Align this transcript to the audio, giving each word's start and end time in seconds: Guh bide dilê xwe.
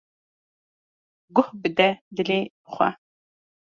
Guh 1.35 1.49
bide 1.61 1.89
dilê 2.15 2.39
xwe. 2.73 2.89